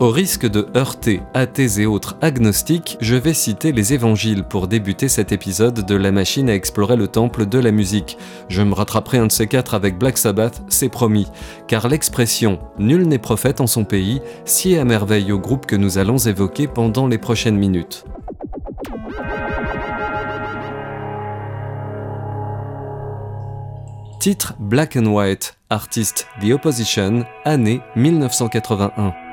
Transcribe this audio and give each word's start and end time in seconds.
Au 0.00 0.10
risque 0.10 0.46
de 0.46 0.68
heurter 0.76 1.22
athées 1.34 1.80
et 1.80 1.86
autres 1.86 2.16
agnostiques, 2.20 2.96
je 3.00 3.16
vais 3.16 3.34
citer 3.34 3.72
les 3.72 3.94
évangiles 3.94 4.44
pour 4.44 4.68
débuter 4.68 5.08
cet 5.08 5.32
épisode 5.32 5.84
de 5.84 5.94
La 5.96 6.12
machine 6.12 6.48
à 6.48 6.54
explorer 6.54 6.94
le 6.94 7.08
temple 7.08 7.46
de 7.46 7.58
la 7.58 7.72
musique. 7.72 8.16
Je 8.48 8.62
me 8.62 8.74
rattraperai 8.74 9.18
un 9.18 9.26
de 9.26 9.32
ces 9.32 9.48
quatre 9.48 9.74
avec 9.74 9.98
Black 9.98 10.16
Sabbath, 10.16 10.62
c'est 10.68 10.88
promis, 10.88 11.26
car 11.66 11.88
l'expression 11.88 12.60
Nul 12.78 13.08
n'est 13.08 13.18
prophète 13.18 13.60
en 13.60 13.66
son 13.66 13.84
pays 13.84 14.20
sied 14.44 14.78
à 14.78 14.84
merveille 14.84 15.32
au 15.32 15.40
groupe 15.40 15.66
que 15.66 15.74
nous 15.74 15.98
allons 15.98 16.18
évoquer 16.18 16.68
pendant 16.68 17.08
les 17.08 17.18
prochaines 17.18 17.58
minutes. 17.58 18.04
Titre 24.20 24.54
Black 24.60 24.96
and 24.96 25.06
White, 25.06 25.58
artiste 25.70 26.28
The 26.40 26.52
Opposition, 26.52 27.24
année 27.44 27.80
1981. 27.96 29.27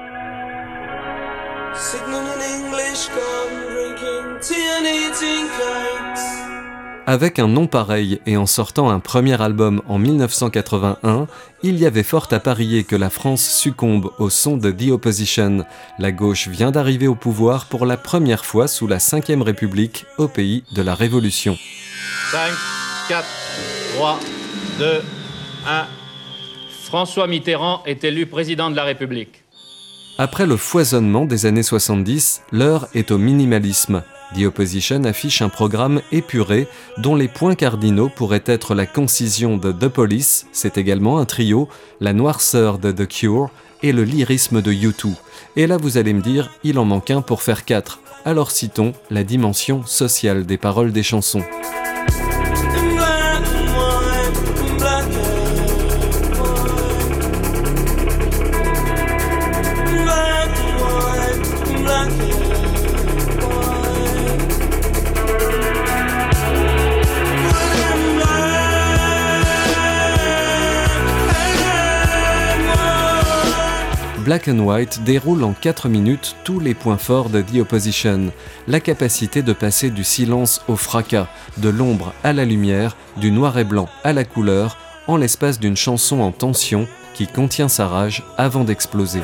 Avec 7.07 7.39
un 7.39 7.47
nom 7.47 7.67
pareil 7.67 8.19
et 8.25 8.37
en 8.37 8.45
sortant 8.45 8.89
un 8.89 8.99
premier 8.99 9.41
album 9.41 9.81
en 9.87 9.97
1981, 9.97 11.27
il 11.63 11.77
y 11.77 11.85
avait 11.85 12.03
fort 12.03 12.27
à 12.31 12.39
parier 12.39 12.83
que 12.83 12.95
la 12.95 13.09
France 13.09 13.41
succombe 13.41 14.11
au 14.19 14.29
son 14.29 14.57
de 14.57 14.71
The 14.71 14.91
Opposition. 14.91 15.65
La 15.99 16.11
gauche 16.11 16.47
vient 16.47 16.71
d'arriver 16.71 17.07
au 17.07 17.15
pouvoir 17.15 17.65
pour 17.65 17.85
la 17.85 17.97
première 17.97 18.45
fois 18.45 18.67
sous 18.67 18.87
la 18.87 18.97
Ve 18.97 19.41
République 19.41 20.05
au 20.17 20.27
pays 20.27 20.63
de 20.71 20.81
la 20.81 20.95
Révolution. 20.95 21.57
5, 22.31 22.51
4, 23.09 23.25
3, 23.95 24.19
2, 24.79 25.01
1. 25.67 25.85
François 26.85 27.27
Mitterrand 27.27 27.83
est 27.85 28.03
élu 28.03 28.25
président 28.27 28.71
de 28.71 28.75
la 28.75 28.83
République. 28.83 29.44
Après 30.17 30.45
le 30.45 30.55
foisonnement 30.55 31.25
des 31.25 31.45
années 31.45 31.61
70, 31.61 32.43
l'heure 32.53 32.87
est 32.93 33.11
au 33.11 33.17
minimalisme. 33.17 34.01
The 34.33 34.45
Opposition 34.45 35.03
affiche 35.03 35.41
un 35.41 35.49
programme 35.49 36.01
épuré 36.13 36.69
dont 36.97 37.17
les 37.17 37.27
points 37.27 37.55
cardinaux 37.55 38.07
pourraient 38.07 38.43
être 38.45 38.75
la 38.75 38.85
concision 38.85 39.57
de 39.57 39.73
The 39.73 39.89
Police, 39.89 40.47
c'est 40.53 40.77
également 40.77 41.19
un 41.19 41.25
trio, 41.25 41.67
la 41.99 42.13
noirceur 42.13 42.79
de 42.79 42.93
The 42.93 43.07
Cure 43.09 43.49
et 43.83 43.91
le 43.91 44.05
lyrisme 44.05 44.61
de 44.61 44.71
U2. 44.71 45.15
Et 45.57 45.67
là 45.67 45.75
vous 45.75 45.97
allez 45.97 46.13
me 46.13 46.21
dire, 46.21 46.49
il 46.63 46.79
en 46.79 46.85
manque 46.85 47.11
un 47.11 47.21
pour 47.21 47.41
faire 47.41 47.65
quatre. 47.65 47.99
Alors 48.23 48.51
citons 48.51 48.93
la 49.09 49.25
dimension 49.25 49.85
sociale 49.85 50.45
des 50.45 50.57
paroles 50.57 50.93
des 50.93 51.03
chansons. 51.03 51.43
Black 74.25 74.47
and 74.47 74.57
White 74.57 75.03
déroule 75.03 75.43
en 75.43 75.53
4 75.53 75.87
minutes 75.87 76.35
tous 76.43 76.59
les 76.59 76.73
points 76.73 76.97
forts 76.97 77.29
de 77.29 77.43
The 77.43 77.57
Opposition, 77.59 78.31
la 78.67 78.79
capacité 78.79 79.43
de 79.43 79.53
passer 79.53 79.91
du 79.91 80.03
silence 80.03 80.63
au 80.67 80.75
fracas, 80.75 81.27
de 81.57 81.69
l'ombre 81.69 82.11
à 82.23 82.33
la 82.33 82.43
lumière, 82.43 82.97
du 83.17 83.29
noir 83.29 83.59
et 83.59 83.63
blanc 83.63 83.87
à 84.03 84.13
la 84.13 84.23
couleur, 84.23 84.79
en 85.05 85.17
l'espace 85.17 85.59
d'une 85.59 85.77
chanson 85.77 86.21
en 86.21 86.31
tension 86.31 86.87
qui 87.13 87.27
contient 87.27 87.67
sa 87.67 87.87
rage 87.87 88.23
avant 88.35 88.63
d'exploser. 88.63 89.21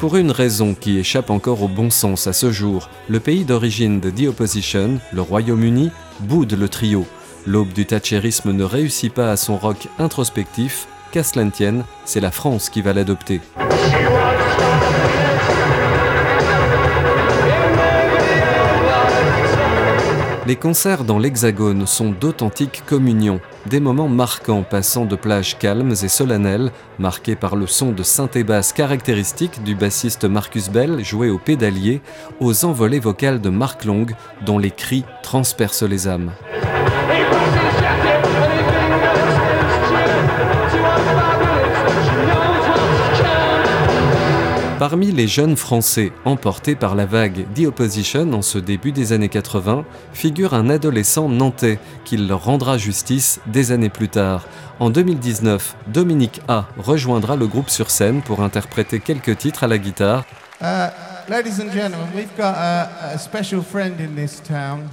Pour 0.00 0.16
une 0.16 0.30
raison 0.30 0.74
qui 0.74 0.98
échappe 0.98 1.28
encore 1.28 1.62
au 1.62 1.68
bon 1.68 1.90
sens 1.90 2.26
à 2.26 2.32
ce 2.32 2.50
jour, 2.50 2.88
le 3.10 3.20
pays 3.20 3.44
d'origine 3.44 4.00
de 4.00 4.08
The 4.08 4.28
Opposition, 4.28 4.98
le 5.12 5.20
Royaume-Uni, 5.20 5.90
boude 6.20 6.54
le 6.54 6.70
trio. 6.70 7.04
L'aube 7.46 7.74
du 7.74 7.84
thatcherisme 7.84 8.52
ne 8.52 8.64
réussit 8.64 9.12
pas 9.12 9.30
à 9.30 9.36
son 9.36 9.58
rock 9.58 9.88
introspectif, 9.98 10.88
qu'à 11.12 11.22
cela 11.22 11.44
tienne, 11.50 11.84
c'est 12.06 12.20
la 12.20 12.30
France 12.30 12.70
qui 12.70 12.80
va 12.80 12.94
l'adopter. 12.94 13.42
Les 20.46 20.56
concerts 20.56 21.04
dans 21.04 21.18
l'Hexagone 21.18 21.86
sont 21.86 22.10
d'authentiques 22.10 22.82
communions, 22.86 23.40
des 23.66 23.80
moments 23.80 24.08
marquants 24.08 24.62
passant 24.62 25.04
de 25.04 25.16
plages 25.16 25.58
calmes 25.58 25.92
et 25.92 26.08
solennelles, 26.08 26.72
marqués 26.98 27.36
par 27.36 27.56
le 27.56 27.66
son 27.66 27.92
de 27.92 28.02
synthé 28.02 28.44
basse 28.44 28.72
caractéristique 28.72 29.62
du 29.62 29.74
bassiste 29.74 30.24
Marcus 30.24 30.70
Bell 30.70 31.04
joué 31.04 31.30
au 31.30 31.38
pédalier, 31.38 32.00
aux 32.40 32.64
envolées 32.64 33.00
vocales 33.00 33.40
de 33.40 33.50
Mark 33.50 33.84
Long 33.84 34.06
dont 34.44 34.58
les 34.58 34.70
cris 34.70 35.04
transpercent 35.22 35.82
les 35.82 36.08
âmes. 36.08 36.32
Parmi 44.80 45.12
les 45.12 45.28
jeunes 45.28 45.56
Français 45.56 46.10
emportés 46.24 46.74
par 46.74 46.94
la 46.94 47.04
vague 47.04 47.44
The 47.54 47.66
Opposition 47.66 48.32
en 48.32 48.40
ce 48.40 48.56
début 48.56 48.92
des 48.92 49.12
années 49.12 49.28
80, 49.28 49.84
figure 50.14 50.54
un 50.54 50.70
adolescent 50.70 51.28
nantais 51.28 51.78
qui 52.06 52.16
leur 52.16 52.44
rendra 52.44 52.78
justice 52.78 53.40
des 53.46 53.72
années 53.72 53.90
plus 53.90 54.08
tard. 54.08 54.46
En 54.78 54.88
2019, 54.88 55.76
Dominique 55.88 56.40
A 56.48 56.66
rejoindra 56.78 57.36
le 57.36 57.46
groupe 57.46 57.68
sur 57.68 57.90
scène 57.90 58.22
pour 58.22 58.42
interpréter 58.42 59.00
quelques 59.00 59.36
titres 59.36 59.64
à 59.64 59.66
la 59.66 59.76
guitare. 59.76 60.24
Uh, 60.62 60.88
ladies 61.28 61.60
and 61.60 61.70
gentlemen, 61.74 62.08
we've 62.14 62.34
got 62.38 62.54
a, 62.56 63.12
a 63.12 63.18
special 63.18 63.60
friend 63.60 64.00
in 64.00 64.14
this 64.16 64.40
town, 64.40 64.88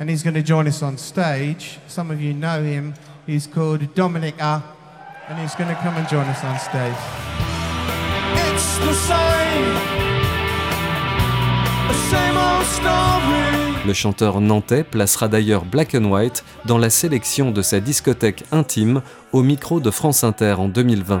and 0.00 0.10
he's 0.10 0.24
going 0.24 0.34
to 0.34 0.44
join 0.44 0.66
us 0.66 0.82
on 0.82 0.98
stage. 0.98 1.78
Some 1.86 2.10
of 2.10 2.20
you 2.20 2.34
know 2.34 2.64
him. 2.64 2.94
He's 3.28 3.46
called 3.46 3.94
Dominic 3.94 4.34
A, 4.40 4.60
and 5.28 5.38
he's 5.38 5.54
going 5.54 5.70
to 5.70 5.80
come 5.80 5.96
and 5.96 6.08
join 6.08 6.26
us 6.26 6.42
on 6.42 6.58
stage. 6.58 7.49
Le 13.86 13.94
chanteur 13.94 14.40
nantais 14.40 14.84
placera 14.84 15.26
d'ailleurs 15.26 15.64
Black 15.64 15.94
and 15.94 16.04
White 16.04 16.44
dans 16.64 16.78
la 16.78 16.90
sélection 16.90 17.50
de 17.50 17.60
sa 17.60 17.80
discothèque 17.80 18.44
intime 18.52 19.02
au 19.32 19.42
micro 19.42 19.80
de 19.80 19.90
France 19.90 20.22
Inter 20.22 20.54
en 20.58 20.68
2020. 20.68 21.20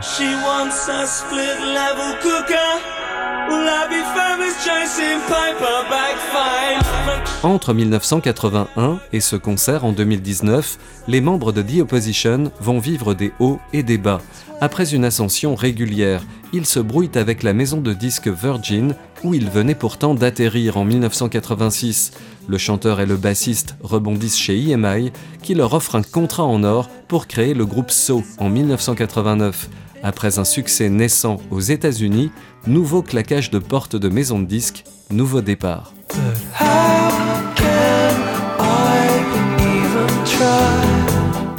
Entre 7.42 7.72
1981 7.72 9.00
et 9.12 9.20
ce 9.20 9.36
concert 9.36 9.84
en 9.84 9.92
2019, 9.92 10.78
les 11.08 11.20
membres 11.20 11.52
de 11.52 11.62
The 11.62 11.80
Opposition 11.80 12.52
vont 12.60 12.78
vivre 12.78 13.14
des 13.14 13.32
hauts 13.40 13.58
et 13.72 13.82
des 13.82 13.96
bas. 13.98 14.20
Après 14.60 14.94
une 14.94 15.06
ascension 15.06 15.54
régulière, 15.54 16.22
ils 16.52 16.66
se 16.66 16.80
brouillent 16.80 17.10
avec 17.14 17.42
la 17.42 17.52
maison 17.52 17.80
de 17.80 17.92
disques 17.92 18.28
Virgin, 18.28 18.94
où 19.22 19.34
ils 19.34 19.50
venaient 19.50 19.74
pourtant 19.74 20.14
d'atterrir 20.14 20.76
en 20.76 20.84
1986. 20.84 22.12
Le 22.48 22.58
chanteur 22.58 23.00
et 23.00 23.06
le 23.06 23.16
bassiste 23.16 23.76
rebondissent 23.82 24.38
chez 24.38 24.58
EMI, 24.58 25.12
qui 25.42 25.54
leur 25.54 25.74
offre 25.74 25.94
un 25.94 26.02
contrat 26.02 26.44
en 26.44 26.64
or 26.64 26.88
pour 27.08 27.26
créer 27.26 27.54
le 27.54 27.66
groupe 27.66 27.90
So 27.90 28.24
en 28.38 28.48
1989. 28.48 29.68
Après 30.02 30.38
un 30.38 30.44
succès 30.44 30.88
naissant 30.88 31.40
aux 31.50 31.60
États-Unis, 31.60 32.30
nouveau 32.66 33.02
claquage 33.02 33.50
de 33.50 33.58
porte 33.58 33.96
de 33.96 34.08
maison 34.08 34.38
de 34.38 34.46
disques, 34.46 34.84
nouveau 35.10 35.42
départ. 35.42 35.92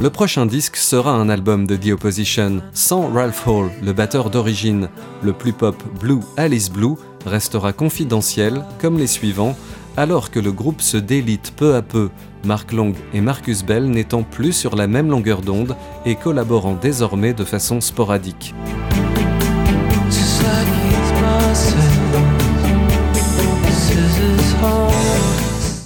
Le 0.01 0.09
prochain 0.09 0.47
disque 0.47 0.77
sera 0.77 1.11
un 1.11 1.29
album 1.29 1.67
de 1.67 1.75
The 1.75 1.91
Opposition, 1.91 2.63
sans 2.73 3.13
Ralph 3.13 3.45
Hall, 3.45 3.69
le 3.83 3.93
batteur 3.93 4.31
d'origine. 4.31 4.89
Le 5.21 5.31
plus 5.31 5.53
pop 5.53 5.75
Blue 5.99 6.21
Alice 6.37 6.71
Blue 6.71 6.95
restera 7.23 7.71
confidentiel, 7.71 8.65
comme 8.79 8.97
les 8.97 9.05
suivants, 9.05 9.55
alors 9.97 10.31
que 10.31 10.39
le 10.39 10.51
groupe 10.51 10.81
se 10.81 10.97
délite 10.97 11.53
peu 11.55 11.75
à 11.75 11.83
peu, 11.83 12.09
Mark 12.43 12.71
Long 12.71 12.93
et 13.13 13.21
Marcus 13.21 13.63
Bell 13.63 13.91
n'étant 13.91 14.23
plus 14.23 14.53
sur 14.53 14.75
la 14.75 14.87
même 14.87 15.11
longueur 15.11 15.41
d'onde 15.41 15.75
et 16.07 16.15
collaborant 16.15 16.79
désormais 16.81 17.33
de 17.33 17.43
façon 17.43 17.79
sporadique. 17.79 18.55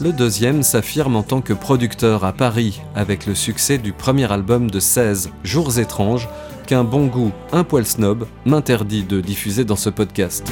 Le 0.06 0.14
deuxième 0.14 0.62
s'affirme 0.62 1.16
en 1.16 1.24
tant 1.24 1.42
que 1.42 1.52
producteur 1.52 2.26
à 2.26 2.32
Paris 2.32 2.80
avec 2.94 3.26
le 3.26 3.34
succès 3.34 3.80
du 3.80 3.92
premier 3.92 4.32
album 4.32 4.70
de 4.70 4.80
16, 4.80 5.32
Jours 5.44 5.80
étranges, 5.80 6.30
qu'un 6.68 6.84
bon 6.84 7.08
goût, 7.08 7.32
un 7.52 7.64
poil 7.64 7.88
snob, 7.88 8.28
m'interdit 8.46 9.02
de 9.02 9.20
diffuser 9.20 9.66
dans 9.66 9.76
ce 9.76 9.90
podcast. 9.90 10.48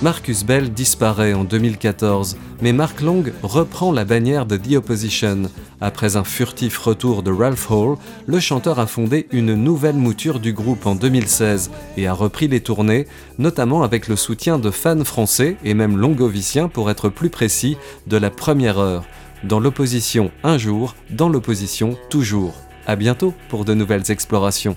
Marcus 0.00 0.44
Bell 0.44 0.72
disparaît 0.72 1.34
en 1.34 1.42
2014, 1.42 2.36
mais 2.62 2.72
Mark 2.72 3.00
Long 3.00 3.24
reprend 3.42 3.90
la 3.90 4.04
bannière 4.04 4.46
de 4.46 4.56
The 4.56 4.76
Opposition. 4.76 5.50
Après 5.80 6.14
un 6.14 6.22
furtif 6.22 6.78
retour 6.78 7.24
de 7.24 7.32
Ralph 7.32 7.68
Hall, 7.68 7.96
le 8.26 8.38
chanteur 8.38 8.78
a 8.78 8.86
fondé 8.86 9.26
une 9.32 9.54
nouvelle 9.54 9.96
mouture 9.96 10.38
du 10.38 10.52
groupe 10.52 10.86
en 10.86 10.94
2016 10.94 11.72
et 11.96 12.06
a 12.06 12.12
repris 12.12 12.46
les 12.46 12.60
tournées, 12.60 13.08
notamment 13.38 13.82
avec 13.82 14.06
le 14.06 14.14
soutien 14.14 14.60
de 14.60 14.70
fans 14.70 15.04
français 15.04 15.56
et 15.64 15.74
même 15.74 15.96
longoviciens 15.96 16.68
pour 16.68 16.90
être 16.90 17.08
plus 17.08 17.30
précis, 17.30 17.76
de 18.06 18.16
la 18.16 18.30
première 18.30 18.78
heure. 18.78 19.04
Dans 19.42 19.58
l'opposition 19.58 20.30
un 20.44 20.58
jour, 20.58 20.94
dans 21.10 21.28
l'opposition 21.28 21.98
toujours. 22.08 22.54
À 22.86 22.94
bientôt 22.94 23.34
pour 23.48 23.64
de 23.64 23.74
nouvelles 23.74 24.12
explorations. 24.12 24.76